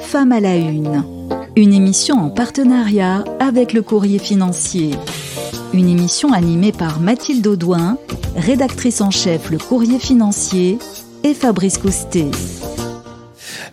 [0.00, 1.04] Femmes à la Une,
[1.56, 4.90] une émission en partenariat avec le Courrier Financier.
[5.72, 7.98] Une émission animée par Mathilde Audouin,
[8.36, 10.78] rédactrice en chef Le Courrier Financier,
[11.24, 12.30] et Fabrice Coustet.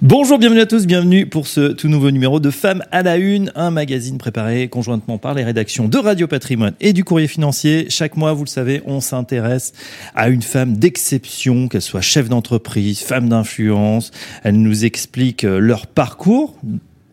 [0.02, 3.52] Bonjour, bienvenue à tous, bienvenue pour ce tout nouveau numéro de Femmes à la Une,
[3.56, 7.86] un magazine préparé conjointement par les rédactions de Radio Patrimoine et du Courrier Financier.
[7.90, 9.72] Chaque mois, vous le savez, on s'intéresse
[10.16, 14.12] à une femme d'exception, qu'elle soit chef d'entreprise, femme d'influence.
[14.44, 16.58] Elle nous explique leur parcours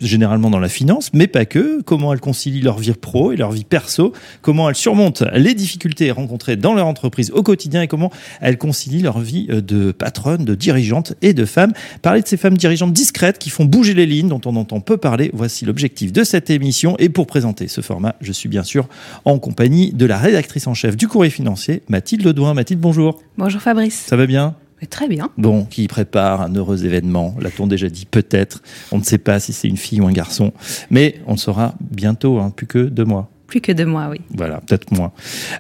[0.00, 3.52] généralement dans la finance, mais pas que, comment elles concilient leur vie pro et leur
[3.52, 8.10] vie perso, comment elles surmontent les difficultés rencontrées dans leur entreprise au quotidien et comment
[8.41, 11.72] elles concilient leur vie euh, de patronne, de dirigeante et de femme.
[12.02, 14.96] Parler de ces femmes dirigeantes discrètes qui font bouger les lignes, dont on entend peu
[14.96, 16.96] parler, voici l'objectif de cette émission.
[16.98, 18.88] Et pour présenter ce format, je suis bien sûr
[19.24, 22.55] en compagnie de la rédactrice en chef du courrier financier, Mathilde Ledouin.
[22.55, 23.20] Mathilde, bonjour.
[23.38, 24.05] Bonjour Fabrice.
[24.06, 24.55] Ça va bien?
[24.89, 25.30] Très bien.
[25.37, 27.34] Bon, qui prépare un heureux événement.
[27.41, 28.62] L'a-t-on déjà dit Peut-être.
[28.93, 30.53] On ne sait pas si c'est une fille ou un garçon.
[30.91, 33.28] Mais on le saura bientôt, hein, plus que deux mois.
[33.47, 34.20] Plus que deux mois, oui.
[34.34, 35.12] Voilà, peut-être moins.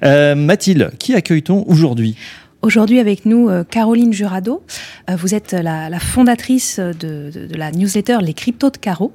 [0.04, 2.16] Euh, Mathilde, qui accueille-t-on aujourd'hui?
[2.62, 4.62] Aujourd'hui avec nous, euh, Caroline Jurado.
[5.08, 9.12] Euh, vous êtes la, fondatrice de, de, la newsletter Les Cryptos de Caro.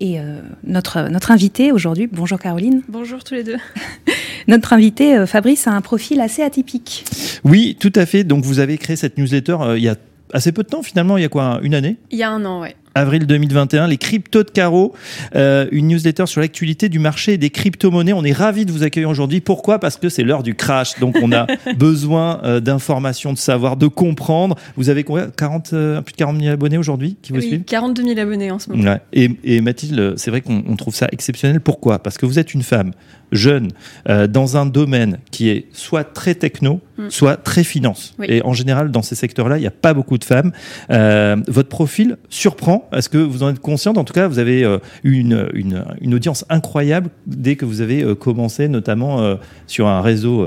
[0.00, 2.82] Et euh, notre, notre invité aujourd'hui, bonjour Caroline.
[2.88, 3.56] Bonjour tous les deux.
[4.48, 7.04] notre invité, euh, Fabrice, a un profil assez atypique.
[7.44, 8.22] Oui, tout à fait.
[8.22, 9.96] Donc vous avez créé cette newsletter euh, il y a
[10.32, 11.96] assez peu de temps finalement, il y a quoi, une année?
[12.10, 14.94] Il y a un an, ouais avril 2021, les cryptos de Caro,
[15.34, 18.14] euh, une newsletter sur l'actualité du marché des crypto-monnaies.
[18.14, 19.40] On est ravis de vous accueillir aujourd'hui.
[19.40, 19.78] Pourquoi?
[19.78, 23.86] Parce que c'est l'heure du crash, donc on a besoin euh, d'informations, de savoir, de
[23.86, 24.56] comprendre.
[24.76, 25.28] Vous avez combien?
[25.28, 27.64] 40, euh, plus de 40 000 abonnés aujourd'hui qui vous oui, suivent?
[27.64, 28.90] 42 000 abonnés en ce moment.
[28.90, 29.00] Ouais.
[29.12, 31.60] Et, et, Mathilde, c'est vrai qu'on trouve ça exceptionnel.
[31.60, 31.98] Pourquoi?
[31.98, 32.92] Parce que vous êtes une femme
[33.32, 33.72] jeune
[34.08, 37.10] euh, dans un domaine qui est soit très techno, mm.
[37.10, 38.14] soit très finance.
[38.22, 40.52] Et en général, dans ces secteurs-là, il n'y a pas beaucoup de femmes.
[40.90, 42.85] Euh, votre profil surprend.
[42.92, 46.14] Est-ce que vous en êtes consciente En tout cas, vous avez euh, une, une, une,
[46.14, 50.46] audience incroyable dès que vous avez euh, commencé, notamment euh, sur un réseau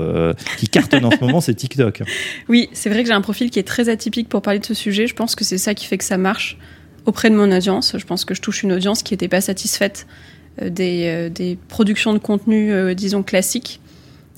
[0.58, 2.02] qui cartonne en ce moment, c'est TikTok.
[2.48, 4.74] Oui, c'est vrai que j'ai un profil qui est très atypique pour parler de ce
[4.74, 5.06] sujet.
[5.06, 6.58] Je pense que c'est ça qui fait que ça marche
[7.06, 7.94] auprès de mon audience.
[7.96, 10.06] Je pense que je touche une audience qui n'était pas satisfaite
[10.62, 13.80] euh, des, productions de contenu, disons, classiques.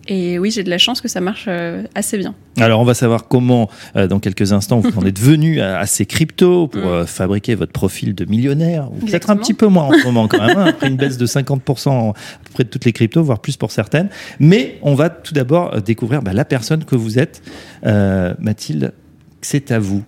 [0.08, 1.48] Et oui, j'ai de la chance que ça marche
[1.94, 2.34] assez bien.
[2.58, 6.66] Alors, on va savoir comment, dans quelques instants, vous en êtes venu à, ces cryptos
[6.66, 7.06] pour mm.
[7.06, 10.44] fabriquer votre profil de millionnaire, ou peut-être un petit peu moins en ce moment quand
[10.44, 12.12] même, hein, après une baisse de 50% à
[12.44, 14.08] peu près de toutes les cryptos, voire plus pour certaines.
[14.40, 17.42] Mais on va tout d'abord découvrir bah, la personne que vous êtes.
[17.84, 18.92] Mathilde,
[19.40, 20.02] c'est à vous.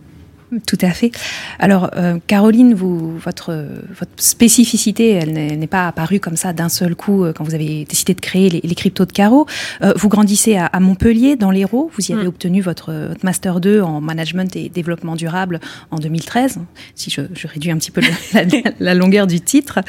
[0.67, 1.11] Tout à fait.
[1.59, 3.67] Alors, euh, Caroline, vous, votre,
[3.99, 7.85] votre spécificité, elle n'est pas apparue comme ça d'un seul coup euh, quand vous avez
[7.85, 9.47] décidé de créer les, les cryptos de Caro.
[9.83, 11.91] Euh, vous grandissez à, à, Montpellier, dans l'Hérault.
[11.95, 12.29] Vous y avez mm.
[12.29, 15.61] obtenu votre, votre, Master 2 en Management et Développement Durable
[15.91, 16.59] en 2013,
[16.95, 18.01] si je, je réduis un petit peu
[18.35, 18.43] la,
[18.81, 19.81] la, longueur du titre.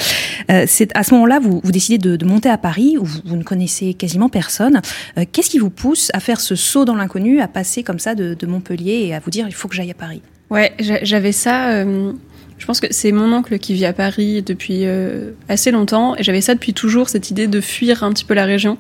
[0.50, 3.20] Euh, C'est à ce moment-là, vous, vous décidez de, de, monter à Paris, où vous,
[3.26, 4.82] vous ne connaissez quasiment personne.
[5.18, 8.16] Euh, qu'est-ce qui vous pousse à faire ce saut dans l'inconnu, à passer comme ça
[8.16, 10.22] de, de Montpellier et à vous dire, il faut que j'aille à Paris?
[10.50, 11.70] Ouais, j'avais ça.
[11.72, 12.12] Euh,
[12.58, 16.16] je pense que c'est mon oncle qui vit à Paris depuis euh, assez longtemps.
[16.16, 18.78] Et j'avais ça depuis toujours, cette idée de fuir un petit peu la région,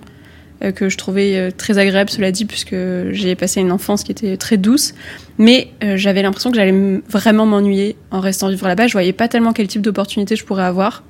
[0.63, 2.75] euh, que je trouvais très agréable, cela dit, puisque
[3.11, 4.93] j'ai passé une enfance qui était très douce.
[5.37, 8.87] Mais j'avais l'impression que j'allais vraiment m'ennuyer en restant vivre là-bas.
[8.87, 11.03] Je voyais pas tellement quel type d'opportunité je pourrais avoir.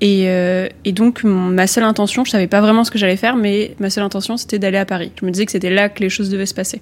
[0.00, 3.90] Et, donc, ma seule intention, je savais pas vraiment ce que j'allais faire, mais ma
[3.90, 5.12] seule intention, c'était d'aller à Paris.
[5.20, 6.80] Je me disais que c'était là que les choses devaient se passer.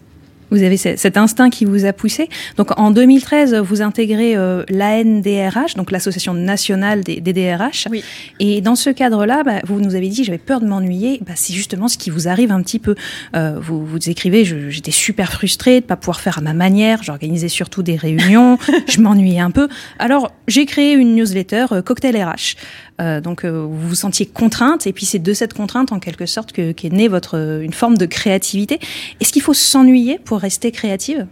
[0.50, 2.28] Vous avez cet instinct qui vous a poussé.
[2.56, 7.88] Donc en 2013, vous intégrez euh, l'ANDRH, donc l'Association nationale des, des DRH.
[7.90, 8.04] Oui.
[8.38, 11.20] Et dans ce cadre-là, bah, vous nous avez dit j'avais peur de m'ennuyer.
[11.26, 12.94] Bah, c'est justement ce qui vous arrive un petit peu.
[13.36, 17.02] Euh, vous, vous écrivez j'étais super frustrée de pas pouvoir faire à ma manière.
[17.02, 18.58] J'organisais surtout des réunions.
[18.88, 19.68] je m'ennuyais un peu.
[19.98, 22.56] Alors j'ai créé une newsletter euh, Cocktail RH.
[23.00, 26.26] Euh, donc euh, vous vous sentiez contrainte, et puis c'est de cette contrainte en quelque
[26.26, 28.78] sorte que, qu'est née votre euh, une forme de créativité.
[29.20, 31.26] Est-ce qu'il faut s'ennuyer pour rester créative?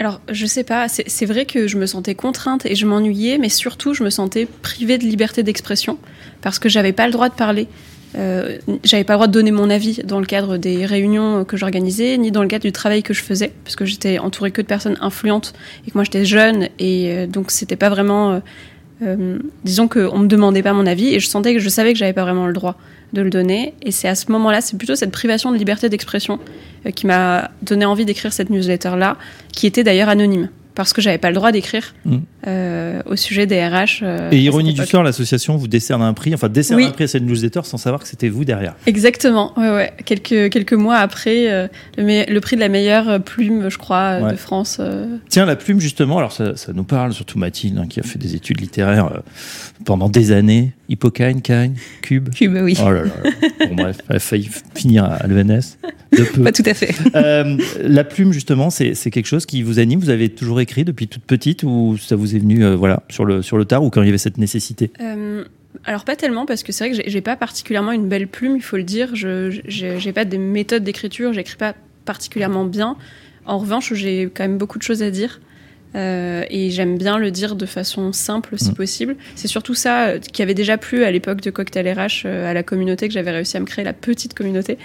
[0.00, 3.48] Alors, je sais pas, c'est vrai que je me sentais contrainte et je m'ennuyais, mais
[3.48, 5.98] surtout, je me sentais privée de liberté d'expression
[6.40, 7.66] parce que j'avais pas le droit de parler.
[8.16, 11.56] Euh, j'avais pas le droit de donner mon avis dans le cadre des réunions que
[11.56, 14.62] j'organisais, ni dans le cadre du travail que je faisais, parce que j'étais entourée que
[14.62, 15.52] de personnes influentes
[15.84, 18.40] et que moi j'étais jeune, et donc c'était pas vraiment
[19.02, 21.98] euh, disons qu'on me demandait pas mon avis et je sentais que je savais que
[21.98, 22.76] j'avais pas vraiment le droit
[23.12, 23.74] de le donner.
[23.82, 26.38] Et c'est à ce moment-là, c'est plutôt cette privation de liberté d'expression
[26.86, 29.16] euh, qui m'a donné envie d'écrire cette newsletter-là,
[29.52, 30.48] qui était d'ailleurs anonyme.
[30.78, 32.16] Parce que j'avais pas le droit d'écrire Mm.
[32.46, 34.00] euh, au sujet des RH.
[34.02, 36.86] euh, Et ironie du sort, l'association vous décerne un prix, enfin décerne Oui.
[36.86, 38.74] un prix à cette newsletter sans savoir que c'était vous derrière.
[38.86, 39.92] Exactement, ouais, ouais.
[40.04, 41.66] Quelques, quelques mois après, euh,
[41.96, 44.30] le, prix de la meilleure plume, je crois, Ouais.
[44.32, 44.80] de France.
[45.28, 48.18] Tiens, la plume, justement, alors ça, ça nous parle, surtout Mathilde, hein, qui a fait
[48.18, 49.10] des études littéraires
[49.84, 50.72] pendant des années.
[50.88, 51.40] Hippocane,
[52.02, 52.30] Cube.
[52.30, 52.76] Cube, oui.
[52.82, 53.10] Oh là là.
[53.24, 53.66] là.
[53.68, 55.76] Bon, bref, elle a failli finir à l'ENS.
[56.12, 56.42] De peu.
[56.42, 56.94] Pas tout à fait.
[57.14, 60.00] Euh, la plume, justement, c'est c'est quelque chose qui vous anime.
[60.00, 63.24] Vous avez toujours écrit depuis toute petite ou ça vous est venu euh, voilà, sur,
[63.26, 64.90] le, sur le tard ou quand il y avait cette nécessité?
[65.02, 65.44] Euh,
[65.84, 68.62] alors pas tellement parce que c'est vrai que j'ai- pas particulièrement une belle plume, il
[68.62, 69.14] faut le dire.
[69.14, 71.74] Je j'ai pas des méthodes d'écriture, j'écris pas
[72.06, 72.96] particulièrement bien.
[73.44, 75.40] En revanche, j'ai quand même beaucoup de choses à dire.
[75.94, 78.74] Euh, et j'aime bien le dire de façon simple si Mm.
[78.74, 79.16] possible.
[79.36, 82.52] C'est surtout ça euh, qui avait déjà plu à l'époque de Cocktail RH euh, à
[82.52, 84.76] la communauté que j'avais réussi à me créer la petite communauté.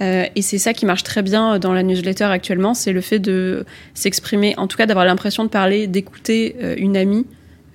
[0.00, 3.64] Et c'est ça qui marche très bien dans la newsletter actuellement, c'est le fait de
[3.94, 7.24] s'exprimer, en tout cas d'avoir l'impression de parler, d'écouter une amie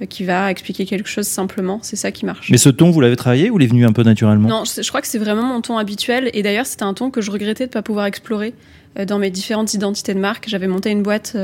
[0.10, 1.80] qui va expliquer quelque chose simplement.
[1.82, 2.52] C'est ça qui marche.
[2.52, 4.50] Mais ce ton, vous l'avez travaillé ou il est venu un peu naturellement?
[4.50, 6.30] Non, je, je crois que c'est vraiment mon ton habituel.
[6.34, 8.54] Et d'ailleurs, c'était un ton que je regrettais de ne pas pouvoir explorer
[9.08, 10.50] dans mes différentes identités de marque.
[10.50, 11.38] J'avais monté une boîte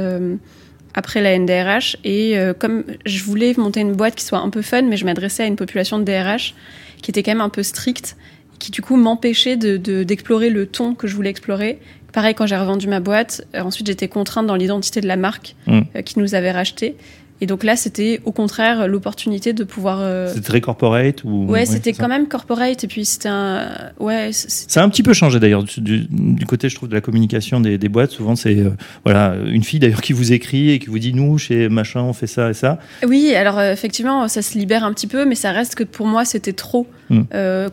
[0.95, 1.97] après la NDRH.
[2.03, 5.05] Et euh, comme je voulais monter une boîte qui soit un peu fun, mais je
[5.05, 6.55] m'adressais à une population de DRH
[7.03, 8.15] qui était quand même un peu stricte,
[8.57, 11.77] qui du coup m'empêchait de- de- d'explorer le ton que je voulais explorer.
[12.13, 15.55] Pareil, quand j'ai revendu ma boîte, euh, ensuite j'étais contrainte dans l'identité de la marque
[15.67, 15.81] Mm.
[15.97, 16.95] euh, qui nous avait racheté.
[17.41, 19.99] Et donc là, c'était au contraire l'opportunité de pouvoir.
[20.01, 23.91] euh, C'est très corporate ou Ouais, oui, c'était quand même corporate et puis c'était un.
[23.99, 26.07] Ouais, Ça a un petit peu changé d'ailleurs du,
[26.47, 28.11] côté, je trouve, de la communication des, des boîtes.
[28.11, 28.69] Souvent, c'est euh,
[29.03, 32.13] voilà une fille d'ailleurs qui vous écrit et qui vous dit nous chez machin on
[32.13, 32.79] fait ça et ça.
[33.05, 36.07] Oui, alors euh, effectivement, ça se libère un petit peu, mais ça reste que pour
[36.07, 37.21] moi, c'était trop Hmm.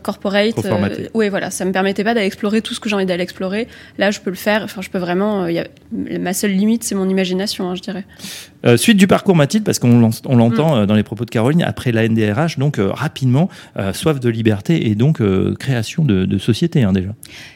[0.03, 0.55] corporate.
[0.57, 0.77] Trop
[1.15, 3.67] oui, voilà, ça me permettait pas d'aller explorer tout ce que j'ai envie d'aller explorer.
[3.97, 4.63] Là, je peux le faire.
[4.65, 5.47] Enfin, je peux vraiment.
[5.49, 8.05] y a- Ma seule limite, c'est mon imagination, hein, je dirais.
[8.65, 10.39] Euh, suite du parcours Mathilde, parce qu'on l'en- on Mm.
[10.39, 14.21] l'entend euh, dans les propos de Caroline, après la NDRH, donc euh, rapidement, euh, soif
[14.21, 17.11] de liberté et donc euh, création de, de société hein, déjà.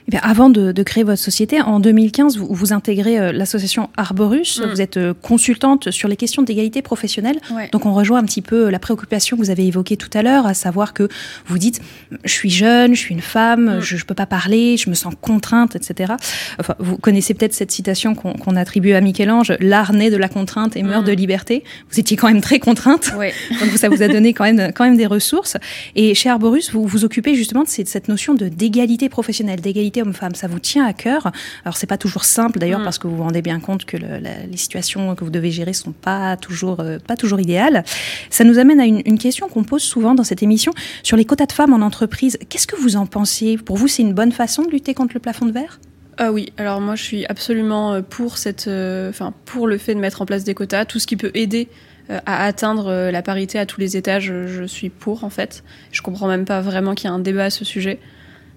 [0.08, 3.88] Eh bien, avant de, de créer votre société, en 2015, vous, vous intégrez euh, l'association
[3.96, 4.60] Arborus.
[4.60, 4.70] Mm.
[4.70, 7.36] Vous êtes euh, consultante sur les questions d'égalité professionnelle.
[7.54, 7.68] Ouais.
[7.72, 10.46] Donc, on rejoint un petit peu la préoccupation que vous avez évoquée tout à l'heure,
[10.46, 11.08] à savoir que
[11.46, 11.80] vous dites
[12.24, 13.80] je suis jeune, je suis une femme, Mm.
[13.80, 16.14] je ne peux pas parler, je me sens contrainte, etc.
[16.58, 20.28] Enfin, vous connaissez peut-être cette citation qu'on qu'on attribue à Michel-Ange l'art naît de la
[20.28, 21.62] contrainte et meurt De liberté.
[21.90, 23.12] Vous étiez quand même très contrainte.
[23.16, 23.32] Ouais.
[23.60, 25.56] Donc ça vous a donné quand même, quand même des ressources.
[25.94, 30.34] Et chez Arborus, vous vous occupez justement de cette, notion de d'égalité professionnelle, d'égalité homme-femme.
[30.34, 31.31] Ça vous tient à cœur.
[31.64, 32.84] Alors c'est pas toujours simple d'ailleurs Mm.
[32.84, 35.50] parce que vous vous rendez bien compte que le- la- les situations que vous devez
[35.50, 37.84] gérer sont pas toujours euh, pas toujours idéales.
[38.31, 40.72] Ça nous amène à une, une question qu'on pose souvent dans cette émission
[41.02, 42.38] sur les quotas de femmes en entreprise.
[42.49, 45.20] Qu'est-ce que vous en pensez Pour vous, c'est une bonne façon de lutter contre le
[45.20, 45.81] plafond de verre?
[46.18, 49.94] Ah oui, alors moi je suis absolument euh, pour cette, euh, enfin pour le fait
[49.94, 51.68] de mettre en place des quotas, tout ce qui peut aider
[52.08, 55.62] euh, à atteindre la parité à tous les étages, je suis pour en fait.
[55.92, 57.98] Je comprends même pas vraiment qu'il y ait un débat à ce sujet.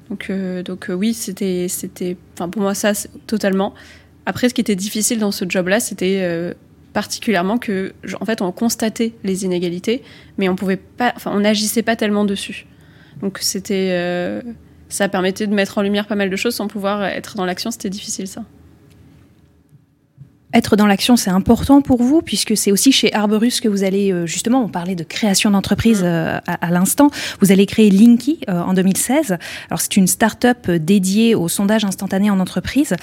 [0.10, 0.32] Donc,
[0.66, 1.68] donc oui, c'était,
[2.36, 2.94] pour moi ça
[3.28, 3.76] totalement.
[4.26, 6.56] Après, ce qui était difficile dans ce job-là, c'était
[6.94, 10.02] particulièrement que, en fait, on constatait les inégalités,
[10.40, 12.66] mais on pouvait pas, enfin, on n'agissait pas tellement dessus.
[13.22, 14.42] Donc c'était,
[14.90, 17.72] ça permettait de mettre en lumière pas mal de choses sans pouvoir être dans l'action.
[17.72, 18.44] C'était difficile ça.
[20.52, 24.12] Être dans l'action, c'est important pour vous, puisque c'est aussi chez Arborus que vous allez,
[24.12, 28.40] euh, justement, on parlait de création d'entreprise euh, à, à l'instant, vous allez créer Linky
[28.50, 29.38] euh, en 2016.
[29.70, 32.96] Alors c'est une start-up dédiée au sondage instantané en entreprise.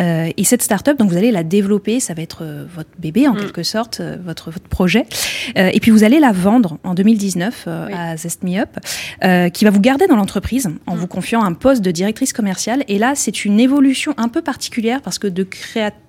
[0.00, 3.28] Euh, et cette start-up, donc vous allez la développer, ça va être euh, votre bébé
[3.28, 3.38] en Mm.
[3.40, 5.04] quelque sorte, votre, votre projet.
[5.56, 7.92] Et puis vous allez la vendre en 2019 euh, Oui.
[7.94, 10.98] à Zest Me Up, qui va vous garder dans l'entreprise en Mm.
[10.98, 12.82] vous confiant un poste de directrice commerciale.
[12.88, 16.00] Et là, c'est une évolution un peu particulière parce que de créatrice,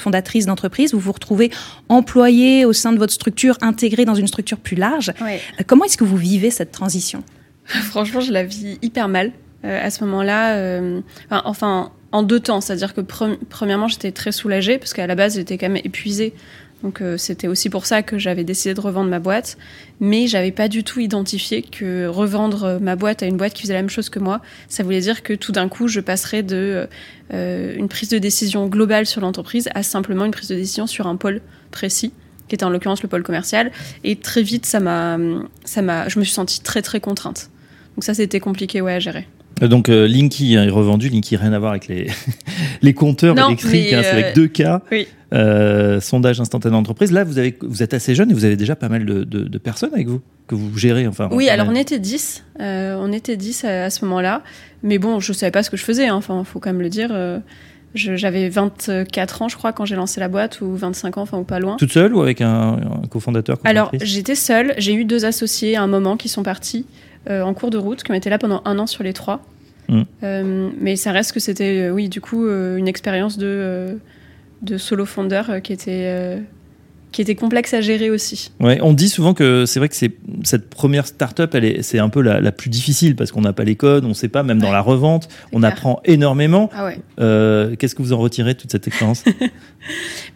[0.00, 1.50] fondatrice d'entreprise, vous vous retrouvez
[1.88, 5.12] employée au sein de votre structure, intégrée dans une structure plus large.
[5.20, 5.40] Ouais.
[5.60, 7.22] Euh, Comment est-ce que vous vivez cette transition?
[7.64, 9.32] Franchement, je la vis hyper mal
[9.64, 10.56] euh, à ce moment-là.
[10.56, 11.00] euh,
[11.30, 12.60] enfin, enfin, en deux temps.
[12.60, 16.34] C'est-à-dire que pre- premièrement, j'étais très soulagée parce qu'à la base, j'étais quand même épuisée.
[16.82, 19.56] Donc euh, c'était aussi pour ça que j'avais décidé de revendre ma boîte.
[20.00, 23.74] Mais j'avais pas du tout identifié que revendre ma boîte à une boîte qui faisait
[23.74, 26.88] la même chose que moi, ça voulait dire que tout d'un coup, je passerais de
[27.32, 31.06] euh, une prise de décision globale sur l'entreprise à simplement une prise de décision sur
[31.06, 32.12] un pôle précis
[32.48, 33.70] qui était en l'occurrence le pôle commercial.
[34.04, 35.18] Et très vite, ça m'a,
[35.64, 37.50] ça m'a, je me suis sentie très très contrainte.
[37.96, 39.26] Donc ça, c'était compliqué ouais, à gérer.
[39.62, 42.08] Euh, Donc euh, Linky est revendu, Linky rien à voir avec les,
[42.82, 44.62] les compteurs Non, électriques, hein, c'est avec euh, deux K.
[44.90, 45.06] oui.
[45.34, 47.10] Euh, sondage instantané d'entreprise.
[47.10, 49.44] Là, vous, avez, vous êtes assez jeune et vous avez déjà pas mal de, de-
[49.44, 51.06] de personnes avec vous que vous gérez.
[51.06, 52.44] Enfin, Oui, alors on était 10.
[52.60, 54.42] euh, on était 10 à, à ce moment-là.
[54.82, 56.06] Mais bon, je savais pas ce que je faisais.
[56.08, 56.16] hein.
[56.16, 57.10] Enfin, faut quand même le dire.
[57.94, 61.44] J'avais 24 ans, je crois, quand j'ai lancé la boîte, ou 25 ans, enfin, ou
[61.44, 61.76] pas loin.
[61.78, 64.72] Toute seule ou avec un, un cofondateur Alors, j'étais seule.
[64.78, 66.86] J'ai eu deux associés à un moment qui sont partis
[67.28, 69.42] en cours de route, qui ont été là pendant un an sur les trois.
[69.88, 70.02] Mm.
[70.22, 73.98] Euh, mais ça reste que c'était, oui, du coup, une expérience de,
[74.62, 76.42] de solo founder qui était
[77.12, 78.50] qui était complexe à gérer aussi.
[78.58, 80.12] Ouais, on dit souvent que c'est vrai que c'est
[80.42, 83.64] cette première startup, elle est, c'est un peu la, plus difficile parce qu'on n'a pas
[83.64, 86.70] les codes, on ne sait pas, même dans la revente, on apprend énormément.
[86.74, 86.98] Ah ouais.
[87.20, 89.24] euh, qu'est-ce que vous en retirez de toute cette expérience?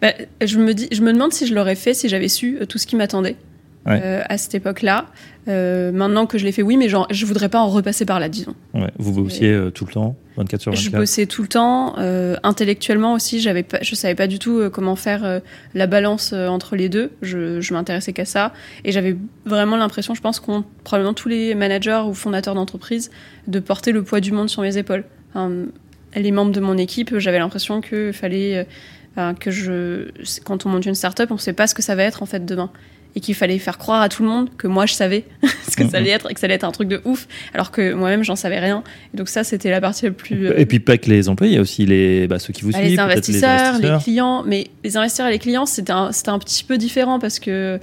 [0.01, 0.11] Bah,
[0.45, 2.77] je me dis, je me demande si je l'aurais fait si j'avais su euh, tout
[2.77, 3.37] ce qui m'attendait.
[3.87, 5.05] Euh, à cette époque-là.
[5.47, 8.19] Euh, maintenant que je l'ai fait, oui, mais genre, je voudrais pas en repasser par
[8.19, 8.53] là, disons.
[8.73, 11.95] Ouais, vous bossiez euh, tout le temps, 24 sur 24 Je bossais tout le temps.
[12.43, 15.41] intellectuellement aussi, j'avais pas, je savais pas du tout comment faire
[15.73, 17.11] la balance entre les deux.
[17.21, 18.53] Je, je m'intéressais qu'à ça.
[18.83, 19.15] Et j'avais
[19.45, 23.09] vraiment l'impression, je pense, qu'on probablement tous les managers ou fondateurs d'entreprise,
[23.47, 25.05] de porter le poids du monde sur mes épaules.
[26.15, 28.67] les membres de mon équipe, j'avais l'impression qu'il fallait
[29.39, 30.09] que je,
[30.43, 32.45] quand on monte une startup, on sait pas ce que ça va être en fait
[32.45, 32.69] demain
[33.17, 35.25] et qu'il fallait faire croire à tout le monde que moi je savais
[35.67, 37.71] ce que ça allait être et que ça allait être un truc de ouf, alors
[37.71, 38.83] que moi-même j'en savais rien.
[39.11, 40.51] Et donc ça, c'était la partie la plus.
[40.55, 42.71] Et puis pas que les employés, il y a aussi les, bah, ceux qui vous
[42.71, 42.91] bah, suivent.
[42.91, 44.43] Les investisseurs, les, clients.
[44.45, 47.79] Mais les investisseurs et les clients, c'était un, un petit peu différent parce que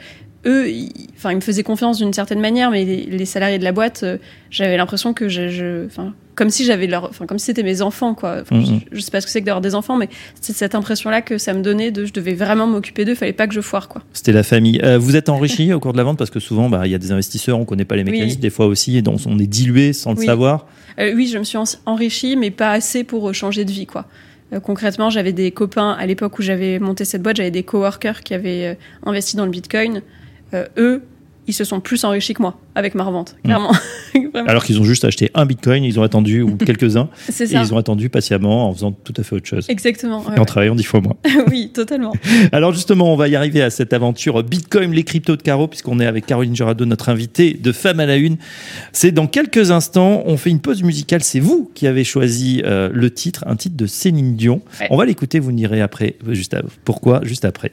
[0.47, 3.73] eux, ils, enfin, ils me faisaient confiance d'une certaine manière, mais les, salariés de la
[3.73, 4.19] boîte, euh,
[4.51, 5.89] j'avais l'impression que je, je
[6.35, 8.43] comme si j'avais leur, enfin, comme si c'était mes enfants, quoi.
[8.43, 8.81] Mm-hmm.
[8.93, 10.09] je, sais pas ce que c'est que d'avoir des enfants, mais
[10.41, 13.47] c'est cette impression-là que ça me donnait de, je devais vraiment m'occuper d'eux, fallait pas
[13.47, 14.03] que je foire, quoi.
[14.13, 14.81] C'était la famille.
[14.83, 16.19] Euh, vous êtes enrichi au cours de la vente?
[16.19, 18.51] Parce que souvent, bah, il y a des investisseurs, on connaît pas les mécanismes, des
[18.51, 20.67] fois aussi, et donc on est dilué sans le savoir.
[20.99, 24.07] Euh, oui, je me suis enrichi, mais pas assez pour changer de vie, quoi.
[24.63, 28.35] concrètement, j'avais des copains à l'époque où j'avais monté cette boîte, j'avais des coworkers qui
[28.35, 30.03] avaient investi dans le Bitcoin.
[30.77, 31.03] eux,
[31.47, 33.47] ils se sont plus enrichis que moi avec ma revente, mm.
[33.47, 33.73] clairement.
[34.47, 37.79] Alors qu'ils ont juste acheté un bitcoin, ils ont attendu, ou quelques-uns, et ils ont
[37.79, 39.67] attendu patiemment en faisant tout à fait autre chose.
[39.69, 40.25] Exactement.
[40.35, 41.17] et en travaillant dix fois moins.
[41.51, 42.13] oui, totalement.
[42.53, 46.01] Alors justement, on va y arriver à cette aventure Bitcoin, les cryptos de Caro, puisqu'on
[46.01, 48.37] est avec Caroline Jurado, notre invitée de Femme à la Une.
[48.93, 51.23] C'est dans quelques instants, on fait une pause musicale.
[51.23, 54.63] C'est vous qui avez choisi euh, le titre, un titre de Céline Dion.
[54.91, 57.73] On va l'écouter, vous me direz après, juste pourquoi, juste après.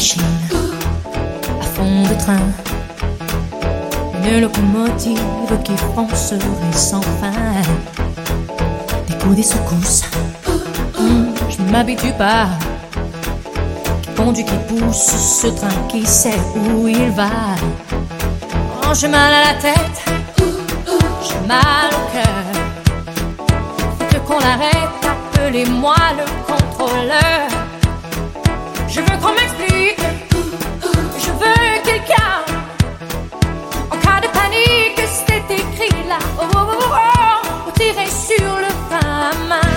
[0.00, 2.38] À fond de train.
[4.24, 5.20] Une locomotive
[5.62, 7.60] qui foncerait sans fin.
[9.06, 10.04] Des coups, des secousses.
[10.98, 12.46] Hum, je m'habitue pas.
[14.00, 17.28] Qui conduit, qui pousse ce train qui sait où il va.
[18.82, 20.02] Oh, j'ai mal à la tête.
[21.26, 22.44] J'ai mal au cœur.
[24.08, 24.94] Faut qu'on arrête.
[25.34, 27.59] Appelez-moi le contrôleur.
[31.18, 32.44] Je veux quelqu'un.
[33.90, 36.18] En cas de panique, c'est écrit là.
[36.38, 36.84] Oh, oh, oh,
[37.66, 37.70] oh,
[38.08, 39.69] sur le frein à main.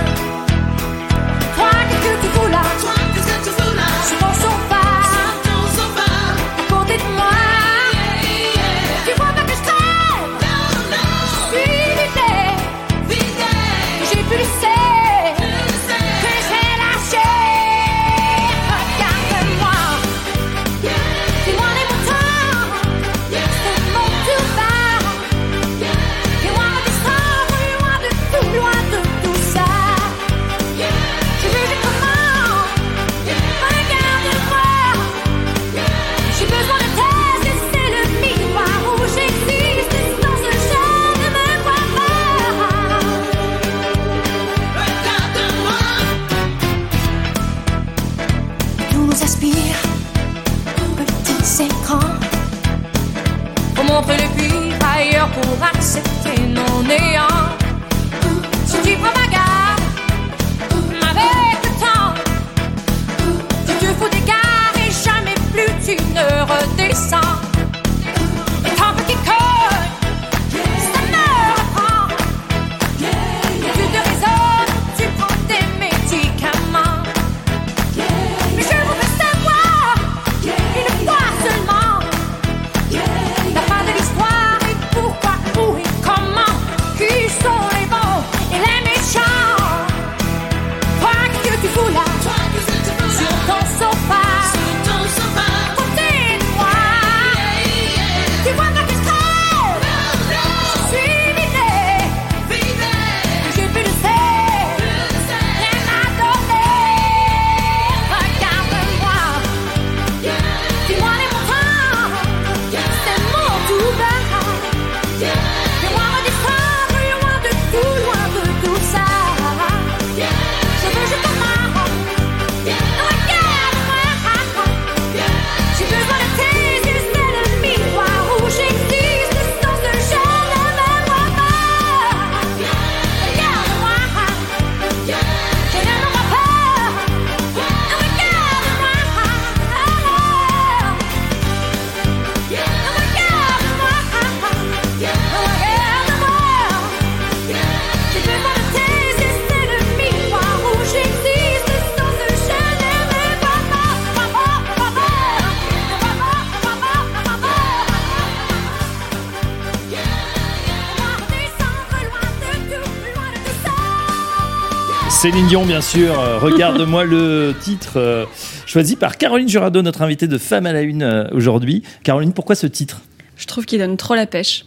[165.24, 166.20] Céline Dion, bien sûr.
[166.20, 168.25] Euh, Regarde-moi le titre euh,
[168.65, 171.82] choisi par Caroline Jurado, notre invitée de Femme à la Une euh, aujourd'hui.
[172.03, 173.00] Caroline, pourquoi ce titre?
[173.38, 174.65] Je trouve qu'il donne trop la pêche.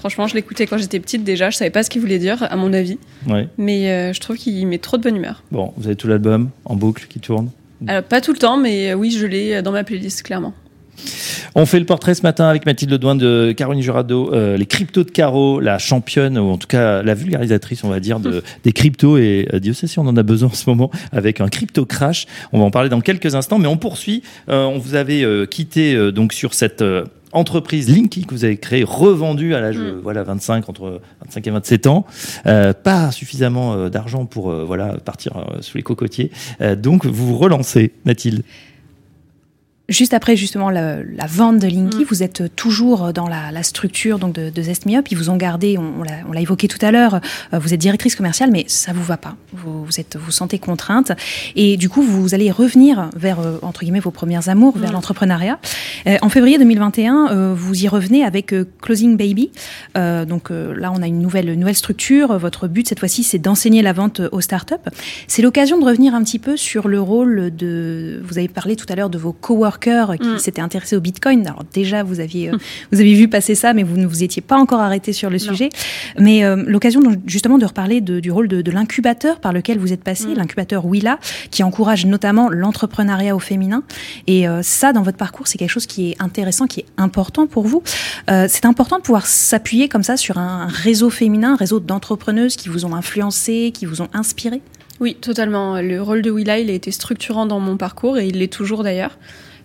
[0.00, 1.50] Franchement, je l'écoutais quand j'étais petite déjà.
[1.50, 2.98] Je savais pas ce qu'il voulait dire, à mon avis.
[3.28, 3.46] Ouais.
[3.58, 5.44] Mais euh, je trouve qu'il met trop de bonne humeur.
[5.52, 7.50] Bon, vous avez tout l'album en boucle qui tourne?
[7.86, 10.52] Alors, pas tout le temps, mais oui, je l'ai dans ma playlist, clairement.
[11.54, 15.04] On fait le portrait ce matin avec Mathilde Douin de Caroline Jurado, euh, les cryptos
[15.04, 18.72] de Caro, la championne, ou en tout cas la vulgarisatrice, on va dire, de, des
[18.72, 19.18] cryptos.
[19.18, 21.84] Et euh, Dieu sait si on en a besoin en ce moment avec un crypto
[21.84, 22.26] crash.
[22.52, 24.22] On va en parler dans quelques instants, mais on poursuit.
[24.48, 26.82] Euh, on vous avait quitté donc sur cette
[27.32, 29.82] entreprise Linky que vous avez créée, revendue à l'âge Mm.
[29.82, 32.06] euh, voilà 25 entre 25 et 27 ans,
[32.46, 36.30] euh, pas suffisamment euh, d'argent pour euh, voilà partir sous les cocotiers.
[36.78, 38.42] Donc vous vous relancez, Mathilde?
[39.92, 42.06] Juste après justement la, la vente de Linky, Mm.
[42.08, 45.06] vous êtes toujours dans la, la structure donc de, de Zest Me Up.
[45.10, 47.20] Ils vous ont gardé, on, on l'a- évoqué tout à l'heure.
[47.52, 49.36] euh, vous êtes directrice commerciale, mais ça vous va pas.
[49.52, 51.12] Vous vous êtes vous sentez contrainte
[51.56, 54.94] et du coup vous allez revenir vers euh, entre guillemets vos premières amours, vers Mm.
[54.94, 55.58] l'entrepreneuriat.
[56.06, 59.50] Euh, en février 2021, euh, vous y revenez avec euh, Closing Baby.
[59.96, 62.38] Euh, donc euh, là, on a une nouvelle une nouvelle structure.
[62.38, 64.74] Votre but cette fois-ci, c'est d'enseigner la vente aux startups.
[65.28, 68.22] C'est l'occasion de revenir un petit peu sur le rôle de.
[68.24, 70.38] Vous avez parlé tout à l'heure de vos coworkers qui Mm.
[70.38, 71.46] s'étaient intéressés au Bitcoin.
[71.46, 72.56] Alors déjà, vous aviez euh,
[72.92, 75.36] vous avez vu passer ça, mais vous ne vous étiez pas encore arrêté sur le
[75.38, 75.44] Non.
[75.44, 75.68] sujet.
[76.18, 79.92] Mais euh, l'occasion justement de reparler de- du rôle de, de l'incubateur par lequel vous
[79.92, 80.34] êtes passé, Mm.
[80.34, 81.18] l'incubateur Willa,
[81.50, 83.82] qui encourage notamment l'entrepreneuriat au féminin.
[84.26, 87.46] Et euh, ça, dans votre parcours, c'est quelque chose qui est intéressant, qui est important
[87.46, 87.82] pour vous.
[88.28, 92.56] C'est important de pouvoir s'appuyer comme ça sur un, un réseau féminin, un réseau d'entrepreneuses
[92.56, 94.60] qui vous ont influencé, qui vous ont inspiré.
[95.00, 95.80] Oui, totalement.
[95.80, 98.84] Le rôle de Willa, il a été structurant dans mon parcours et il l'est toujours
[98.84, 99.18] d'ailleurs.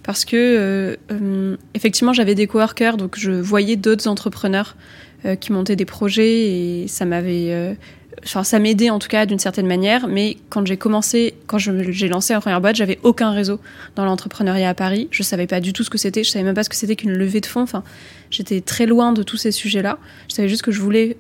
[0.08, 4.78] Parce que, euh, euh, effectivement, j'avais des coworkers, donc je voyais d'autres entrepreneurs
[5.26, 7.76] euh, qui montaient des projets et ça m'avait.
[8.24, 12.08] Enfin, ça m'aidait en tout cas d'une certaine manière, mais quand j'ai commencé, quand j'ai
[12.08, 13.60] lancé la première boîte, j'avais aucun réseau
[13.98, 15.10] dans l'entrepreneuriat à Paris.
[15.12, 16.96] Je savais pas du tout ce que c'était, je savais même pas ce que c'était
[16.96, 17.62] qu'une levée de fonds.
[17.62, 17.84] Enfin,
[18.32, 20.00] j'étais très loin de tous ces sujets-là.
[20.30, 21.18] Je savais juste que je voulais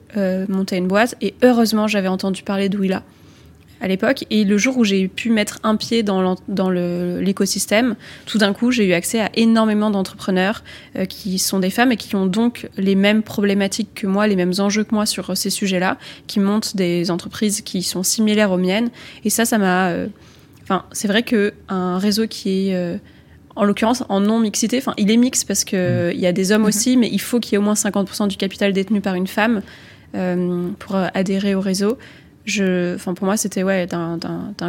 [0.47, 3.04] monter une boîte et heureusement, j'avais entendu parler de Willa
[3.81, 4.25] à l'époque.
[4.29, 6.35] Et le jour où j'ai pu mettre un pied dans
[6.69, 10.63] l'écosystème, tout d'un coup, j'ai eu accès à énormément d'entrepreneurs
[10.95, 14.35] euh, qui sont des femmes et qui ont donc les mêmes problématiques que moi, les
[14.35, 18.51] mêmes enjeux que moi sur euh, ces sujets-là, qui montent des entreprises qui sont similaires
[18.51, 18.89] aux miennes.
[19.23, 19.89] Et ça, ça m'a...
[19.89, 20.07] euh,
[20.63, 22.75] Enfin, c'est vrai que un réseau qui est...
[22.75, 22.97] euh,
[23.55, 26.63] en l'occurrence, en non-mixité, enfin, il est mix parce que il y a des hommes
[26.63, 26.67] Mhm.
[26.67, 29.27] aussi, mais il faut qu'il y ait au moins 50% du capital détenu par une
[29.27, 29.61] femme
[30.15, 31.97] euh, pour adhérer au réseau
[32.47, 34.17] je, enfin pour moi, c'était ouais, d'un-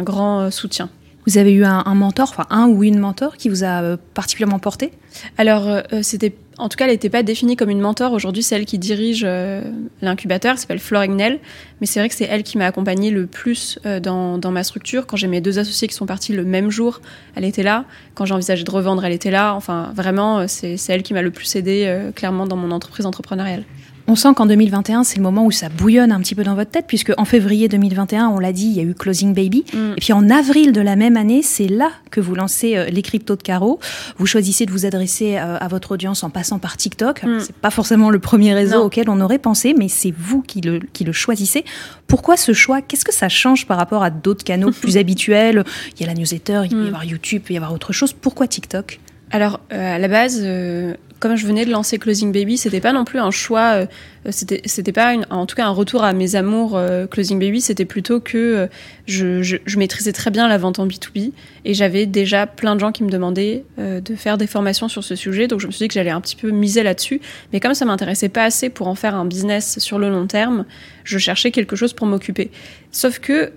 [0.03, 0.89] grand euh, soutien.
[1.25, 3.97] Vous avez eu un, un mentor, enfin un ou une mentor qui vous a euh,
[4.13, 4.91] particulièrement porté?
[5.37, 8.13] Alors, euh, c'était, en tout cas, elle n'était pas définie comme une mentor.
[8.13, 9.61] Aujourd'hui, c'est elle qui dirige euh,
[10.01, 11.39] l'incubateur, elle s'appelle Flore Ignel.
[11.81, 14.63] Mais c'est vrai que c'est elle qui m'a accompagnée le plus euh, dans, dans ma
[14.63, 15.05] structure.
[15.05, 17.01] Quand j'ai mes deux associés qui sont partis le même jour,
[17.35, 17.85] elle était là.
[18.15, 19.53] Quand j'ai envisagé de revendre, elle était là.
[19.53, 23.65] Enfin, vraiment, c'est elle qui m'a le plus aidé, euh, clairement, dans mon entreprise entrepreneuriale.
[24.11, 26.71] On sent qu'en 2021, c'est le moment où ça bouillonne un petit peu dans votre
[26.71, 29.65] tête, puisque en février 2021, on l'a dit, il y a eu Closing Baby.
[29.71, 29.91] Mm.
[29.97, 33.03] Et puis en avril de la même année, c'est là que vous lancez euh, les
[33.03, 33.79] cryptos de Caro.
[34.17, 37.21] Vous choisissez de vous adresser euh, à votre audience en passant par TikTok.
[37.23, 37.39] Mm.
[37.41, 38.85] C'est pas forcément le premier réseau Non.
[38.85, 41.63] auquel on aurait pensé, mais c'est vous qui le, qui le choisissez.
[42.07, 42.81] Pourquoi ce choix?
[42.81, 45.63] Qu'est-ce que ça change par rapport à d'autres canaux plus habituels?
[45.99, 46.87] Il y a la newsletter, il peut y Mm.
[46.87, 48.13] avoir YouTube, il peut y avoir autre chose.
[48.13, 48.99] Pourquoi TikTok?
[49.31, 52.93] Alors, euh, à la base, euh, comme je venais de lancer Closing Baby, c'était pas
[52.93, 53.85] non plus un choix, euh,
[54.31, 58.19] c'était pas en tout cas un retour à mes amours euh, Closing Baby, c'était plutôt
[58.19, 58.67] que euh,
[59.05, 61.31] je, maîtrisais très bien la vente en B2B
[61.65, 65.15] et j'avais déjà plein de gens qui me demandaient de faire des formations sur ce
[65.15, 67.21] sujet, donc je me suis dit que j'allais un petit peu miser là-dessus,
[67.53, 70.65] mais comme ça m'intéressait pas assez pour en faire un business sur le long terme,
[71.03, 72.51] je cherchais quelque chose pour m'occuper.
[72.91, 73.51] Sauf que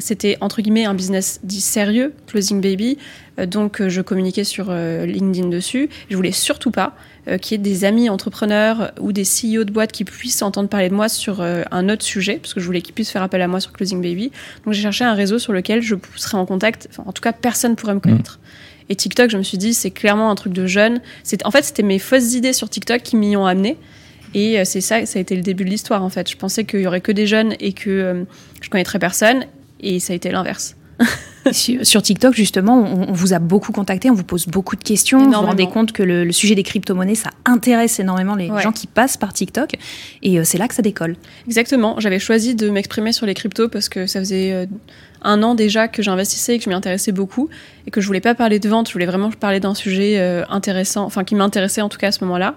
[0.00, 2.98] c'était entre guillemets un business dit sérieux, Closing Baby,
[3.38, 5.88] euh, donc euh, je communiquais sur euh, LinkedIn dessus.
[6.08, 6.94] Je voulais surtout pas
[7.42, 10.88] qu'il y ait des amis entrepreneurs ou des CEO de boîtes qui puissent entendre parler
[10.88, 13.46] de moi sur un autre sujet, parce que je voulais qu'ils puissent faire appel à
[13.46, 14.32] moi sur Closing Baby.
[14.64, 16.88] Donc j'ai cherché un réseau sur lequel je serais en contact.
[16.90, 18.40] Enfin, en tout cas, personne pourrait me connaître.
[18.88, 21.02] Et TikTok, je me suis dit, c'est clairement un truc de jeune.
[21.22, 23.76] C'est en fait, c'était mes fausses idées sur TikTok qui m'y ont amené.
[24.34, 26.30] Et c'est ça, ça a été le début de l'histoire en fait.
[26.30, 28.24] Je pensais qu'il y aurait que des jeunes et que euh,
[28.60, 29.44] je connaîtrais personne,
[29.82, 30.76] et ça a été l'inverse.
[31.52, 32.76] sur, TikTok, justement,
[33.08, 35.18] on, vous a beaucoup contacté, on vous pose beaucoup de questions.
[35.18, 38.60] Vous vous rendez compte que le, le sujet des crypto-monnaies, ça intéresse énormément les Ouais.
[38.62, 39.76] gens qui passent par TikTok.
[40.22, 41.16] Et euh, c'est là que ça décolle.
[41.46, 41.98] Exactement.
[41.98, 44.66] J'avais choisi de m'exprimer sur les cryptos parce que ça faisait euh,
[45.22, 47.48] un an déjà que j'investissais et que je m'y intéressais beaucoup
[47.86, 50.44] et que je voulais pas parler de vente, je voulais vraiment parler d'un sujet euh,
[50.50, 52.56] intéressant, enfin qui m'intéressait en tout cas à ce moment-là.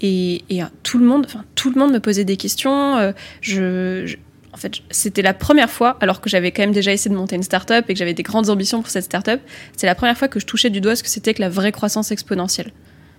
[0.00, 3.12] Et, et, euh, tout le monde, enfin tout le monde me posait des questions.
[3.42, 4.16] je, je-
[4.56, 7.36] en fait, c'était la première fois, alors que j'avais quand même déjà essayé de monter
[7.36, 9.38] une startup et que j'avais des grandes ambitions pour cette startup,
[9.76, 11.72] c'est la première fois que je touchais du doigt ce que c'était que la vraie
[11.72, 12.72] croissance exponentielle.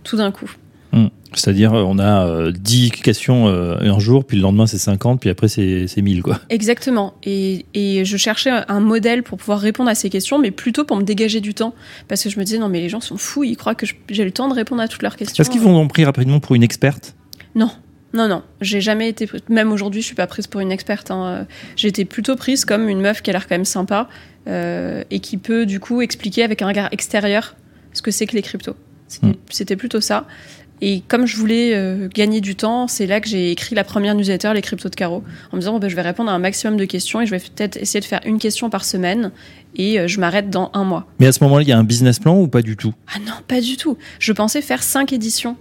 [0.03, 0.51] Tout d'un coup.
[0.93, 1.09] Hmm.
[1.33, 5.19] C'est-à-dire, euh, on a euh, 10 questions euh, un jour, puis le lendemain c'est 50,
[5.19, 6.39] puis après c'est c'est 1000, quoi.
[6.49, 7.13] Exactement.
[7.21, 10.97] Et, et je cherchais un modèle pour pouvoir répondre à ces questions, mais plutôt pour
[10.97, 11.75] me dégager du temps.
[12.07, 14.25] Parce que je me disais, non, mais les gens sont fous, ils croient que j'ai
[14.25, 15.39] le temps de répondre à toutes leurs questions.
[15.39, 17.15] Est-ce qu'ils vous ont pris rapidement pour une experte?
[17.53, 17.69] Non.
[18.13, 19.29] Non, non, j'ai jamais été.
[19.49, 21.11] Même aujourd'hui, je suis pas prise pour une experte.
[21.11, 21.45] hein.
[21.75, 24.07] J'ai été plutôt prise comme une meuf qui a l'air quand même sympa
[24.47, 27.55] euh, et qui peut du coup expliquer avec un regard extérieur
[27.93, 28.75] ce que c'est que les cryptos.
[29.07, 29.33] C'était Mm.
[29.49, 30.25] c'était plutôt ça.
[30.79, 34.13] Et comme je voulais euh, gagner du temps, c'est là que j'ai écrit la première
[34.13, 36.39] newsletter, les cryptos de carreau, en me disant bon, ben, je vais répondre à un
[36.39, 39.31] maximum de questions et je vais peut-être essayer de faire une question par semaine
[39.75, 41.07] et euh, je m'arrête dans un mois.
[41.19, 42.93] Mais à ce moment-là, il y a un business plan ou pas du tout?
[43.13, 43.97] Ah non, pas du tout.
[44.19, 45.57] Je pensais faire cinq éditions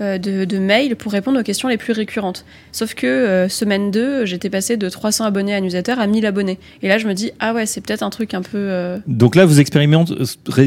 [0.00, 2.44] de, de mails pour répondre aux questions les plus récurrentes.
[2.72, 6.58] Sauf que euh, semaine 2, j'étais passée de 300 abonnés à newsletter à 1000 abonnés.
[6.82, 8.56] Et là, je me dis, ah ouais, c'est peut-être un truc un peu...
[8.58, 10.14] euh, Donc là, vous expérimentez,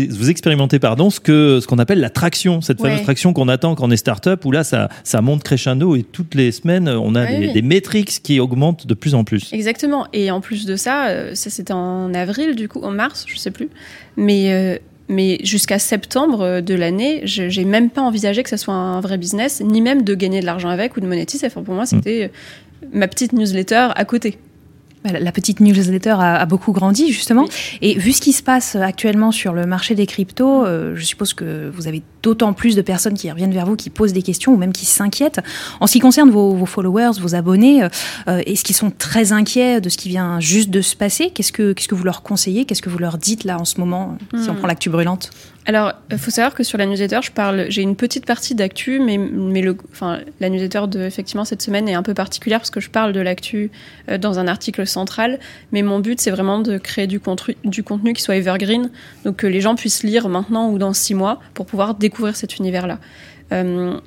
[0.10, 3.76] vous expérimentez pardon, ce que ce qu'on appelle la traction, cette fameuse traction qu'on attend
[3.76, 7.14] quand on est start-up, où là, ça, ça monte crescendo et toutes les semaines, on
[7.16, 7.54] a Ouais, des, oui.
[7.54, 9.52] des métriques qui augmentent de plus en plus.
[9.52, 10.08] Exactement.
[10.14, 13.38] Et en plus de ça, euh, ça c'était en avril, du coup, en mars, je
[13.38, 13.68] sais plus.
[14.16, 14.78] Mais, euh,
[15.10, 19.00] mais jusqu'à septembre euh, de l'année, je- j'ai même pas envisagé que ça soit un
[19.02, 21.48] vrai business, ni même de gagner de l'argent avec ou de monétiser.
[21.48, 24.38] Enfin, pour moi, c'était euh, ma petite newsletter à côté.
[25.12, 27.46] La la petite newsletter a, a beaucoup grandi justement.
[27.82, 31.34] Et vu ce qui se passe actuellement sur le marché des cryptos, euh, je suppose
[31.34, 34.54] que vous avez d'autant plus de personnes qui reviennent vers vous, qui posent des questions
[34.54, 35.40] ou même qui s'inquiètent.
[35.80, 37.90] En ce qui concerne vos, vos followers, vos abonnés, euh,
[38.28, 41.32] euh, est-ce qu'ils sont très inquiets de ce qui vient juste de se passer?
[41.32, 42.66] Qu'est-ce que vous leur conseillez?
[42.66, 44.58] Qu'est-ce que vous leur dites là en ce moment, si on Hmm.
[44.58, 45.30] prend l'actu brûlante?
[45.68, 49.02] Alors, il faut savoir que sur la newsletter, je parle, j'ai une petite partie d'actu,
[49.02, 52.70] mais, mais le, enfin, la newsletter de effectivement cette semaine est un peu particulière parce
[52.70, 53.70] que je parle de l'actu
[54.10, 55.40] euh, dans un article central.
[55.74, 58.90] Mais mon but, c'est vraiment de créer du contenu, qui soit evergreen,
[59.26, 62.56] donc que les gens puissent lire maintenant ou dans six mois pour pouvoir découvrir cet
[62.56, 63.00] univers-là.
[63.52, 64.00] Euh,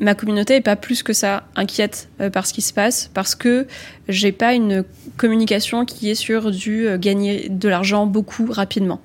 [0.00, 3.34] ma communauté est pas plus que ça inquiète euh, par ce qui se passe parce
[3.34, 3.66] que
[4.08, 4.84] j'ai pas une
[5.16, 9.00] communication qui est sur du euh, gagner de l'argent beaucoup rapidement.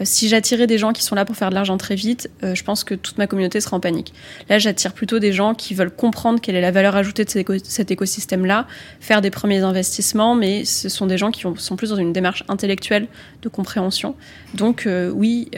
[0.00, 2.54] Euh, Si j'attirais des gens qui sont là pour faire de l'argent très vite, euh,
[2.54, 4.12] je pense que toute ma communauté serait en panique.
[4.48, 7.40] Là, j'attire plutôt des gens qui veulent comprendre quelle est la valeur ajoutée de cet,
[7.48, 8.66] éco- cet écosystème-là,
[9.00, 12.12] faire des premiers investissements, mais ce sont des gens qui ont- sont plus dans une
[12.12, 13.08] démarche intellectuelle
[13.42, 14.14] de compréhension.
[14.54, 15.50] Donc euh, oui,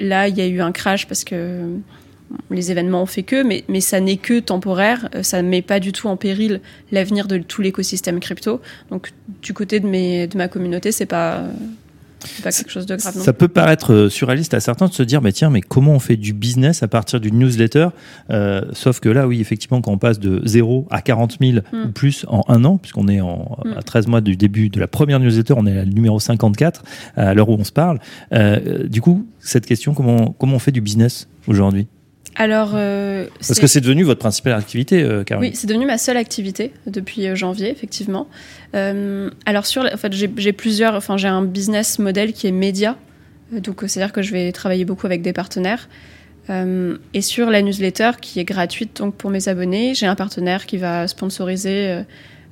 [0.00, 1.62] là, il y a eu un crash parce que
[2.50, 5.92] les événements ont fait que, mais, ça n'est que temporaire, ça ne met pas du
[5.92, 6.60] tout en péril
[6.92, 8.60] l'avenir de tout l'écosystème crypto.
[8.90, 9.10] Donc
[9.42, 11.42] du côté de, ma communauté, c'est pas...
[12.24, 14.92] c'est pas quelque chose de grave non Ça peut paraître euh, surréaliste à certains de
[14.92, 17.88] se dire, mais tiens, mais comment on fait du business à partir d'une newsletter
[18.30, 21.84] Euh, Sauf que là, oui, effectivement, quand on passe de 0 à 40 000 Mm.
[21.86, 23.72] ou plus en un an, puisqu'on est en, Mm.
[23.76, 26.82] à 13 mois du début de la première newsletter, on est à numéro 54
[27.16, 27.98] à l'heure où on se parle.
[28.32, 31.86] Euh, du coup, cette question, comment, comment on fait du business aujourd'hui?
[32.38, 35.50] Alors, euh, Parce que c'est devenu votre principale activité, euh, Caroline.
[35.50, 38.28] oui, c'est devenu ma seule activité depuis euh, janvier, effectivement.
[38.76, 42.96] Euh, alors sur, en fait, j'ai plusieurs, enfin j'ai un business model qui est média,
[43.52, 45.88] Euh, donc c'est-à-dire que je vais travailler beaucoup avec des partenaires.
[47.12, 50.78] Et sur la newsletter qui est gratuite donc pour mes abonnés, j'ai un partenaire qui
[50.78, 52.04] va sponsoriser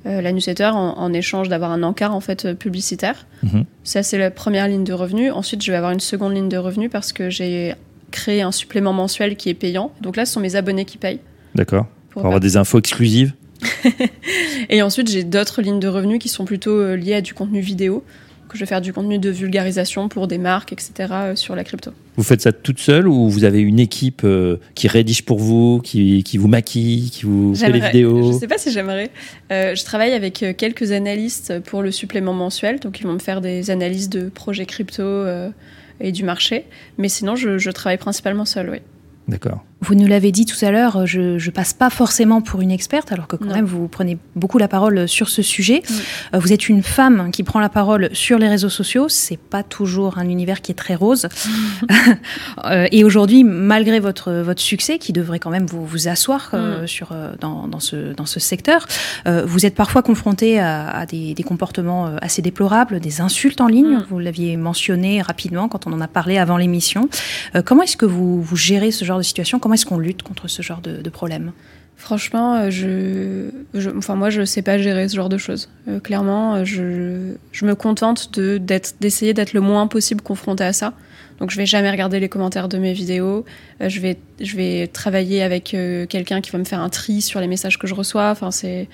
[0.05, 3.25] la newsletter en, en échange d'avoir un encart en fait publicitaire.
[3.41, 3.65] Mhm.
[3.83, 5.31] Ça c'est la première ligne de revenus.
[5.33, 7.73] Ensuite, je vais avoir une seconde ligne de revenus parce que j'ai
[8.11, 9.91] créé un supplément mensuel qui est payant.
[10.01, 11.19] Donc là, ce sont mes abonnés qui payent.
[11.55, 11.85] D'accord.
[12.09, 13.33] pour Pour avoir des infos exclusives.
[14.69, 17.59] Et ensuite, j'ai d'autres lignes de revenus qui sont plutôt euh, liées à du contenu
[17.59, 18.03] vidéo,
[18.57, 20.91] je vais faire du contenu de vulgarisation pour des marques, etc.
[21.11, 21.91] euh, sur la crypto.
[22.17, 25.79] Vous faites ça toute seule ou vous avez une équipe euh, qui rédige pour vous,
[25.83, 29.11] qui, qui vous maquille, qui vous fait les vidéos Je sais pas si j'aimerais.
[29.51, 33.39] Euh, je travaille avec quelques analystes pour le supplément mensuel, donc ils vont me faire
[33.39, 35.49] des analyses de projets crypto euh,
[35.99, 36.65] et du marché.
[36.97, 38.79] Mais sinon, je, je travaille principalement seule, oui.
[39.27, 39.63] D'accord.
[39.81, 43.11] Vous nous l'avez dit tout à l'heure, je, je passe pas forcément pour une experte,
[43.11, 43.53] alors que quand Non.
[43.55, 45.83] même vous prenez beaucoup la parole sur ce sujet.
[46.33, 49.07] Euh, Vous êtes une femme qui prend la parole sur les réseaux sociaux.
[49.07, 51.27] C'est pas toujours un univers qui est très rose.
[52.65, 56.83] Euh, et aujourd'hui, malgré votre votre succès, qui devrait quand même vous vous asseoir euh,
[56.83, 56.87] Mm.
[56.87, 58.85] sur euh, dans, dans ce dans ce secteur,
[59.27, 63.61] euh, vous êtes parfois confronté à, à des, des comportements euh, assez déplorables, des insultes
[63.61, 63.97] en ligne.
[63.97, 64.05] Mm.
[64.09, 67.09] Vous l'aviez mentionné rapidement quand on en a parlé avant l'émission.
[67.55, 69.59] Euh, comment est-ce que vous, vous gérez ce genre de situation?
[69.67, 71.51] Comment est-ce qu'on lutte contre ce genre de, de problème?
[71.97, 75.67] Franchement, euh, je, je- enfin moi, je sais pas gérer ce genre de choses.
[75.89, 80.93] Euh, clairement, euh, je, me contente d'être, d'essayer d'être le moins possible confronté à ça.
[81.41, 83.43] Donc, je vais jamais regarder les commentaires de mes vidéos.
[83.85, 85.75] Je vais, je vais travailler avec
[86.07, 88.29] quelqu'un qui va me faire un tri sur les messages que je reçois.
[88.31, 88.87] Enfin, c'est,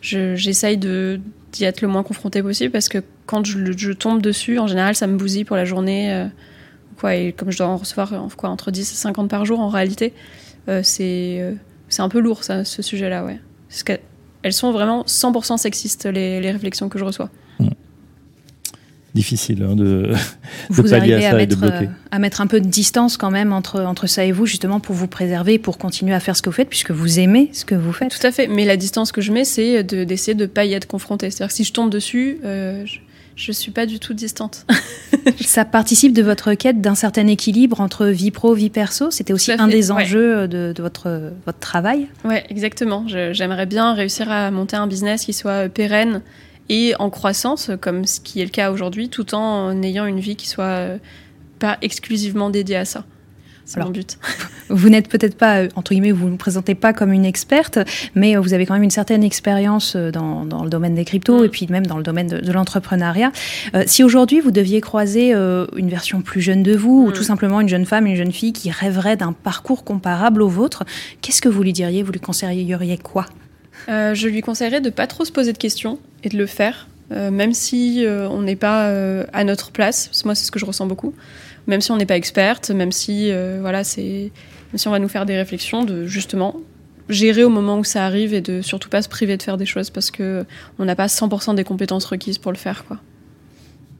[0.00, 4.58] je- j'essaye d'y être le moins confronté possible parce que quand je, je tombe dessus,
[4.58, 6.26] en général, ça me bousille pour la journée.
[7.02, 9.60] Quoi, et comme je dois en recevoir euh, quoi, entre 10 et 50 par jour,
[9.60, 10.14] en réalité,
[10.70, 11.52] euh, c'est euh,
[11.90, 13.38] c'est un peu lourd, ça, ce sujet-là, ouais.
[13.68, 17.28] Parce qu'elles sont vraiment 100% sexistes, les, les réflexions que je reçois.
[19.14, 20.14] Difficile hein, de, de
[20.70, 21.84] Vous pallier arrivez à à, ça et de mettre, bloquer.
[21.84, 24.80] euh, à mettre un peu de distance quand même entre, entre ça et vous, justement
[24.80, 27.66] pour vous préserver, pour continuer à faire ce que vous faites, puisque vous aimez ce
[27.66, 28.10] que vous faites.
[28.18, 30.64] Tout à fait, mais la distance que je mets, c'est de- d'essayer de ne pas
[30.64, 31.30] y être confrontée.
[31.30, 33.00] C'est-à-dire que si je tombe dessus, euh, je
[33.48, 34.66] ne suis pas du tout distante.
[35.40, 39.10] Ça participe de votre quête d'un certain équilibre entre vie pro, vie perso?
[39.10, 40.02] C'était aussi un fait, des ouais.
[40.02, 42.08] enjeux de, de votre, votre travail?
[42.24, 43.06] Ouais, exactement.
[43.08, 46.22] Je- J'aimerais bien réussir à monter un business qui soit euh, pérenne
[46.68, 50.36] et en croissance, comme ce qui est le cas aujourd'hui, tout en ayant une vie
[50.36, 50.98] qui soit euh,
[51.58, 53.04] pas exclusivement dédiée à ça.
[53.72, 54.18] C'est mon but.
[54.68, 57.78] Vous n'êtes peut-être pas, euh, entre guillemets, vous ne vous présentez pas comme une experte,
[58.14, 61.04] mais euh, vous avez quand même une certaine expérience euh, dans, dans le domaine des
[61.04, 63.32] cryptos et puis même dans le domaine de, de l'entrepreneuriat.
[63.74, 67.12] Euh, si aujourd'hui vous deviez croiser euh, une version plus jeune de vous, ou Mm.
[67.12, 70.84] tout simplement une jeune femme, une jeune fille qui rêverait d'un parcours comparable au vôtre,
[71.20, 72.02] qu'est-ce que vous lui diriez?
[72.02, 73.26] Vous lui conseilleriez quoi?
[73.88, 76.88] Euh, je lui conseillerais de pas trop se poser de questions et de le faire,
[77.10, 78.88] même si on n'est pas
[79.32, 80.06] à notre place.
[80.06, 81.12] Parce que moi, c'est ce que je ressens beaucoup.
[81.66, 84.30] Même si on n'est pas experte, même si euh, voilà, c'est,
[84.74, 86.56] si on va nous faire des réflexions, de justement
[87.08, 89.66] gérer au moment où ça arrive et de surtout pas se priver de faire des
[89.66, 90.44] choses parce que
[90.78, 92.98] on n'a pas 100% des compétences requises pour le faire, quoi.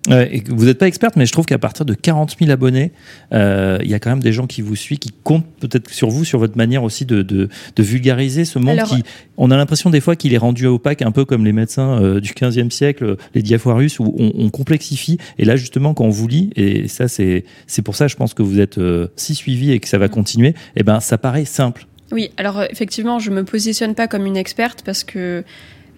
[0.09, 2.91] Ouais, vous n'êtes pas experte, mais je trouve qu'à partir de 40 000 abonnés,
[3.33, 6.09] euh, il y a quand même des gens qui vous suivent, qui comptent peut-être sur
[6.09, 9.05] vous, sur votre manière aussi de, de, de vulgariser ce monde Alors- qui,
[9.37, 12.21] on a l'impression des fois qu'il est rendu opaque, un peu comme les médecins euh,
[12.21, 15.19] du 15e siècle, les diafoirus, où on, on complexifie.
[15.39, 18.35] Et là, justement, quand on vous lit, et ça, c'est, c'est pour ça, je pense
[18.35, 21.45] que vous êtes euh, si suivi et que ça va continuer, et ben, ça paraît
[21.45, 21.87] simple.
[22.11, 25.45] Oui, alors effectivement, je me positionne pas comme une experte parce que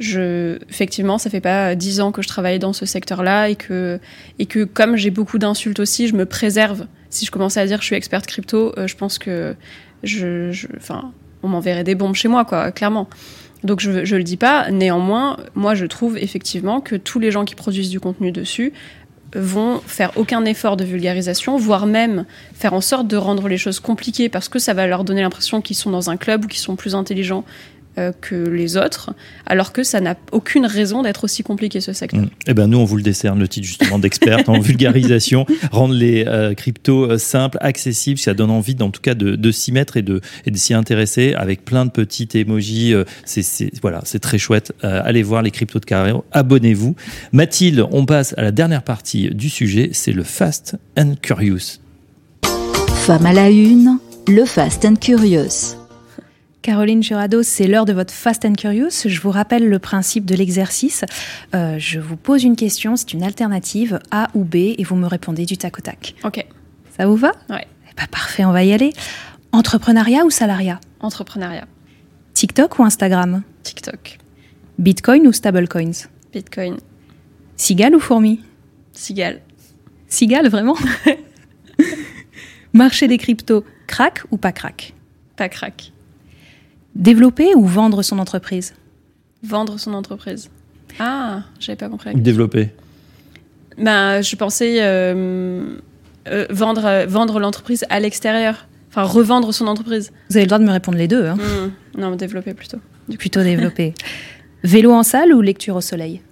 [0.00, 3.98] effectivement, ça fait pas dix ans que je travaille dans ce secteur-là et que,
[4.38, 6.86] et que comme j'ai beaucoup d'insultes aussi, je me préserve.
[7.10, 9.54] Si je commençais à dire que je suis experte crypto, euh, je pense que
[10.02, 13.08] je- enfin, on m'enverrait des bombes chez moi, quoi, clairement.
[13.62, 14.70] Donc je, je le dis pas.
[14.70, 18.72] Néanmoins, moi, je trouve effectivement que tous les gens qui produisent du contenu dessus
[19.36, 23.80] vont faire aucun effort de vulgarisation, voire même faire en sorte de rendre les choses
[23.80, 26.60] compliquées parce que ça va leur donner l'impression qu'ils sont dans un club ou qu'ils
[26.60, 27.44] sont plus intelligents
[27.98, 29.12] euh, que les autres,
[29.46, 32.20] alors que ça n'a aucune raison d'être aussi compliqué ce secteur.
[32.20, 32.30] Mm.
[32.48, 36.24] Eh ben nous, on vous le décerne le titre justement d'experte en vulgarisation, rendre les
[36.26, 38.18] euh, cryptos euh, simples, accessibles.
[38.18, 40.74] Ça donne envie, en tout cas, de, de s'y mettre et de, et de s'y
[40.74, 42.92] intéresser avec plein de petites emojis.
[42.94, 44.72] euh, c'est, c'est- voilà, c'est très chouette.
[44.84, 46.24] Euh, allez voir les cryptos de Carrero.
[46.32, 46.96] Abonnez-vous.
[47.32, 49.90] Mathilde, on passe à la dernière partie du sujet.
[49.92, 51.78] C'est le Fast and Curious.
[53.06, 55.76] Femme à la une, le Fast and Curious.
[56.64, 58.88] Caroline Jurado, c'est l'heure de votre Fast and Curious.
[59.04, 61.04] Je vous rappelle le principe de l'exercice.
[61.54, 65.06] Euh, je vous pose une question, c'est une alternative A ou B, et vous me
[65.06, 66.14] répondez du tac au tac.
[66.24, 66.42] Ok,
[66.96, 67.32] Ça vous va?
[67.50, 67.66] Ouais.
[67.90, 68.94] Eh ben, parfait, on va y aller.
[69.52, 70.80] Entrepreneuriat ou salariat?
[71.00, 71.66] Entrepreneuriat,
[72.32, 73.42] TikTok ou Instagram?
[73.62, 74.16] TikTok,
[74.78, 76.08] Bitcoin ou stablecoins?
[76.32, 76.78] Bitcoin,
[77.56, 78.40] Cigale ou fourmi?
[78.92, 79.42] Cigale,
[80.08, 80.78] Cigale, vraiment?
[82.72, 84.94] Marché des cryptos, crack ou pas crack?
[85.36, 85.92] Pas crack,
[86.94, 88.74] Développer ou vendre son entreprise
[89.44, 90.50] vendre son entreprise.
[90.98, 92.14] Ah, j'avais pas compris.
[92.14, 92.70] Développer.
[93.78, 95.76] Ben, je pensais euh,
[96.28, 100.12] euh, vendre, euh, vendre l'entreprise à l'extérieur, enfin revendre son entreprise.
[100.30, 101.26] Vous avez le droit de me répondre les deux.
[101.26, 101.36] Hein.
[101.36, 102.78] Hmm, Non, développer plutôt.
[103.18, 103.94] Plutôt développer.
[104.64, 106.22] Vélo en salle ou lecture au soleil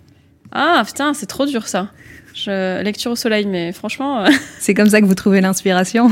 [0.52, 1.90] Ah putain, c'est trop dur ça.
[2.34, 2.82] Je...
[2.82, 4.24] Lecture au soleil, mais franchement,
[4.58, 6.10] C'est comme ça que vous trouvez l'inspiration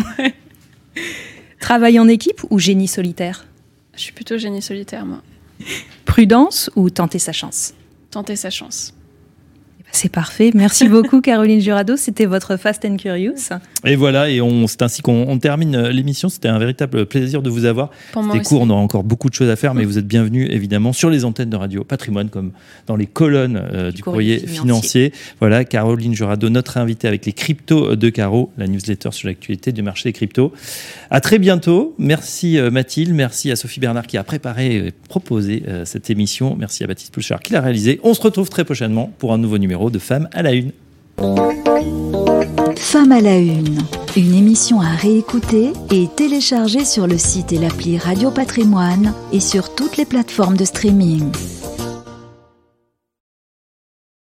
[1.60, 3.46] Travail en équipe ou génie solitaire
[3.94, 5.22] je suis plutôt génie solitaire, moi.
[6.04, 7.74] Prudence ou tenter sa chance?
[8.10, 8.94] Tenter sa chance.
[9.92, 10.50] C'est parfait.
[10.54, 11.96] Merci beaucoup, Caroline Jurado.
[11.96, 13.50] C'était votre Fast and Curious.
[13.84, 16.28] Et voilà, et on, c'est ainsi qu'on on termine euh, l'émission.
[16.28, 17.90] C'était un véritable plaisir de vous avoir.
[18.12, 20.48] Pour C'était court, on aura encore beaucoup de choses à faire, mais vous êtes bienvenus
[20.50, 22.52] évidemment sur les antennes de Radio Patrimoine, comme
[22.86, 25.12] dans les colonnes euh, du, courrier, courrier financier.
[25.40, 29.82] Voilà, Caroline Jurado, notre invitée avec les cryptos de Caro, la newsletter sur l'actualité du
[29.82, 30.52] marché des cryptos.
[31.10, 31.94] À très bientôt.
[31.98, 36.56] Merci euh, Mathilde, merci à Sophie Bernard qui a préparé et proposé euh, cette émission.
[36.58, 38.00] Merci à Baptiste Pouchard qui l'a réalisé.
[38.02, 40.72] On se retrouve très prochainement pour un nouveau numéro de Femmes à la Une.
[42.76, 43.78] Femme à la une,
[44.16, 49.74] une émission à réécouter et télécharger sur le site et l'appli Radio Patrimoine et sur
[49.74, 51.30] toutes les plateformes de streaming.